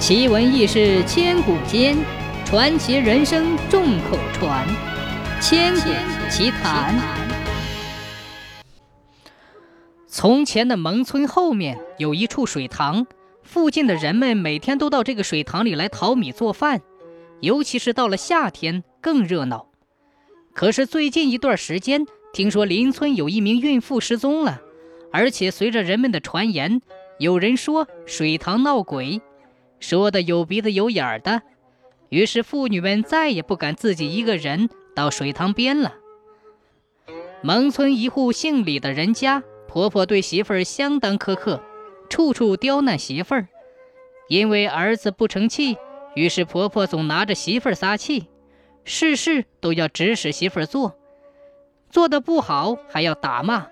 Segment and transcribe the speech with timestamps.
[0.00, 1.94] 奇闻异事千古间，
[2.46, 4.66] 传奇人生众口传。
[5.42, 5.90] 千古
[6.30, 6.98] 奇谈。
[10.06, 13.06] 从前的蒙村后面有一处水塘，
[13.42, 16.80] 附近的人们每天都到这个水塘里来淘米做饭，
[17.40, 19.66] 尤其是到了夏天更热闹。
[20.54, 24.62] 可是最近一段时间，听说邻村有一名孕妇失踪了，
[25.12, 26.80] 而且随着人们的传言，
[27.18, 29.20] 有人说水塘闹鬼。
[29.80, 31.42] 说的有鼻子有眼儿的，
[32.10, 35.94] 于是妇女们再也不敢自己一个人到水塘边了。
[37.42, 41.62] 蒙村一户姓李的人家，婆婆对媳妇儿相当苛刻，
[42.08, 43.48] 处处刁难媳妇儿。
[44.28, 45.76] 因为儿子不成器，
[46.14, 48.28] 于是婆婆总拿着媳妇儿撒气，
[48.84, 50.96] 事事都要指使媳妇儿做，
[51.90, 53.68] 做的不好还要打骂，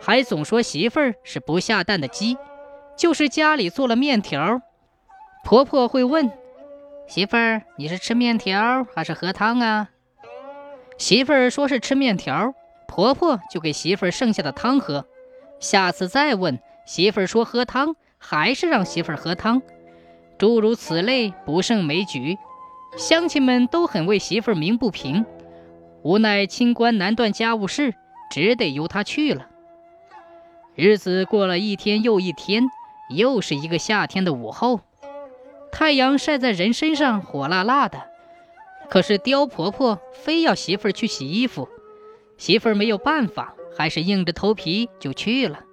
[0.00, 2.38] 还总说媳妇儿是不下蛋的鸡，
[2.96, 4.62] 就是家里做了面条。
[5.44, 6.32] 婆婆会问
[7.06, 9.90] 媳妇儿：“你是吃面条还是喝汤啊？”
[10.96, 12.54] 媳妇儿说是吃面条，
[12.88, 15.06] 婆婆就给媳妇儿剩下的汤喝。
[15.60, 19.60] 下次再问，媳妇儿说喝汤，还是让媳妇儿喝汤。
[20.38, 22.38] 诸如此类，不胜枚举。
[22.96, 25.26] 乡亲们都很为媳妇儿鸣不平，
[26.02, 27.94] 无奈清官难断家务事，
[28.30, 29.46] 只得由她去了。
[30.74, 32.64] 日子过了一天又一天，
[33.10, 34.80] 又是一个夏天的午后。
[35.74, 38.00] 太阳晒在人身上，火辣辣的。
[38.88, 41.68] 可是刁婆婆非要媳妇儿去洗衣服，
[42.38, 45.64] 媳妇儿没有办法，还是硬着头皮就去了。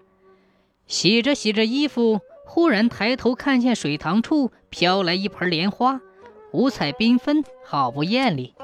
[0.88, 6.02] 洗着洗着衣服，忽然抬头看见水塘处飘来一盆莲花，
[6.52, 8.56] 五彩缤纷，好不艳丽。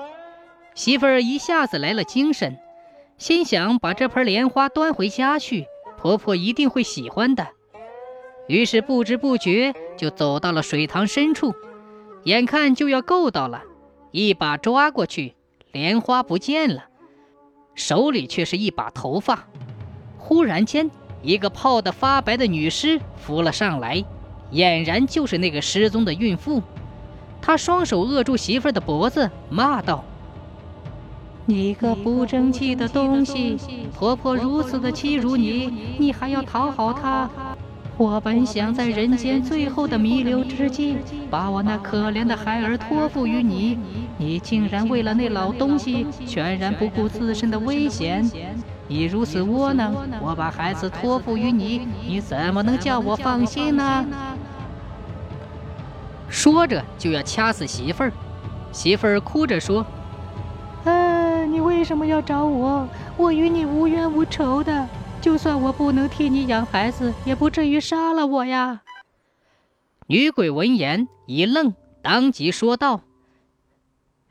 [0.74, 2.58] 媳妇儿一下子来了精神，
[3.20, 5.68] 心想把这盆莲花端回家去，
[6.00, 7.50] 婆婆一定会喜欢的。
[8.48, 11.54] 于是不知不觉就走到了水塘深处，
[12.24, 13.64] 眼看就要够到了，
[14.12, 15.34] 一把抓过去，
[15.72, 16.86] 莲花不见了，
[17.76, 19.48] 手里却是一把头发。
[20.18, 20.90] 忽然间，
[21.22, 24.04] 一个泡得发白的女尸浮了上来，
[24.52, 26.62] 俨然就是那个失踪的孕妇。
[27.42, 30.04] 她双手扼住媳妇儿的脖子，骂道
[31.46, 33.58] ：“你个不争气的东西！
[33.98, 37.30] 婆婆如此的欺辱你，你还要讨好她？”
[37.98, 40.98] 我本想在人间最后的弥留之际，
[41.32, 43.80] 把我那可怜的孩儿托付于你，
[44.20, 48.30] 你竟然为了那老东西，全然不顾自身的危险。
[48.88, 54.06] 你如此窝囊，我把孩子托付于你，你怎么能叫我放心呢？
[56.30, 58.12] 说着就要掐死媳妇儿，
[58.72, 59.84] 媳妇儿哭着说
[60.86, 62.88] ：“啊，你为什么要找我？
[63.18, 64.88] 我与你无冤无仇的。”
[65.28, 68.80] 就算我不能替你养孩子，也不至于杀了我呀！
[70.08, 73.02] 女鬼闻言一愣，当即说道：“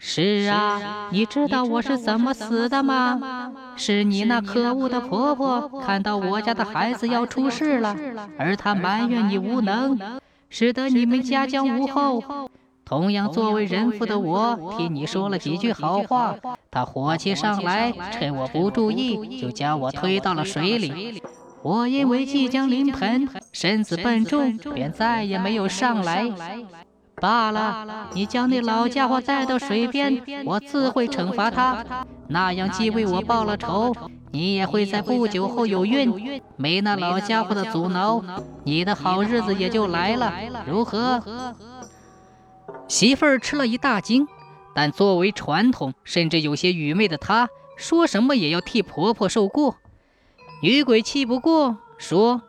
[0.01, 3.53] 是啊，你知道我是怎么死的吗？
[3.77, 7.95] 是你那可恶的婆婆看到我家的孩子要出事了，
[8.39, 10.19] 而她埋怨你无能，
[10.49, 12.46] 使得你们家将无后。
[12.87, 16.37] 同样作为人父的我，替你说了几句好话。”
[16.71, 21.21] 他火气上来，趁我不注意，就将我推到了水里。
[21.63, 26.31] 我因为即将临盆，身子笨重，便再也没有上来。
[27.21, 31.85] 罢了，你将那老家伙带到水边，我自会惩罚他。
[32.29, 33.93] 那样既为我报了仇，
[34.31, 36.41] 你也会在不久后有孕。
[36.57, 38.23] 没那老家伙的阻挠，
[38.63, 40.33] 你的好日子也就来了。
[40.69, 41.21] 如何？
[42.89, 44.27] 媳妇儿吃了一大惊。
[44.75, 49.77] 但作为传统，甚至有些愚昧的她，说什么也要替婆婆受过。
[50.63, 52.43] 女鬼气不过，说：“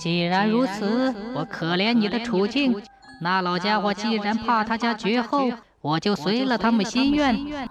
[0.00, 2.82] 既然如此，我可怜你的处境。
[3.20, 5.50] 那老家伙既然怕他家绝后，
[5.82, 7.68] 我就随了他们心愿。”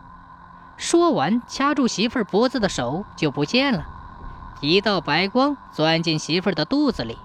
[0.78, 3.88] 说完，掐住媳妇儿脖子的手就不见了，
[4.62, 7.18] 一道白光钻进媳妇儿的肚子里。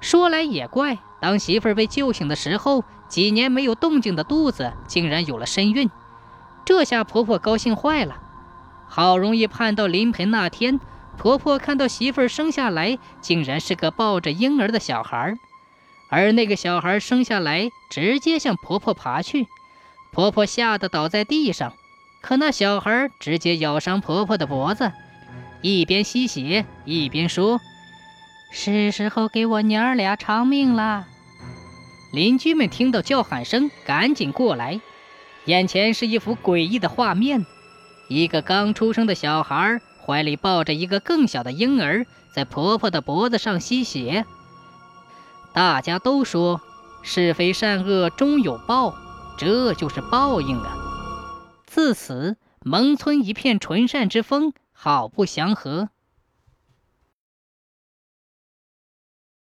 [0.00, 2.84] 说来也怪，当媳妇儿被救醒的时候。
[3.10, 5.90] 几年没有动静的肚子竟然有了身孕，
[6.64, 8.22] 这下婆婆高兴坏了。
[8.86, 10.78] 好容易盼到临盆那天，
[11.18, 15.34] 婆婆看到媳妇儿生下来，竟然是个抱着婴儿的小孩，
[16.08, 19.48] 而那个小孩生下来直接向婆婆爬去，
[20.12, 21.72] 婆婆吓得倒在地上。
[22.20, 24.92] 可那小孩直接咬伤婆婆的脖子，
[25.62, 27.60] 一边吸血一边说
[28.50, 31.06] ：“是时候给我娘儿俩偿命了。”
[32.12, 34.80] 邻居们听到叫喊声，赶紧过来。
[35.44, 37.46] 眼前是一幅诡异的画面：
[38.08, 44.26] 一个刚出生的小孩怀里抱着一个更小的婴儿，在婆婆的脖子上吸血。
[45.52, 46.60] 大家都说
[47.02, 48.94] 是非善恶终有报，
[49.38, 50.76] 这就是报应啊！
[51.64, 55.88] 自此，蒙村一片纯善之风，好不祥和。